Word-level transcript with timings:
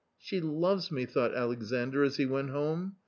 ^" 0.01 0.03
She 0.17 0.39
loves 0.41 0.91
me," 0.91 1.05
thought 1.05 1.35
Alexandr, 1.35 2.03
as 2.03 2.15
he 2.17 2.25
went 2.25 2.49
home. 2.49 2.95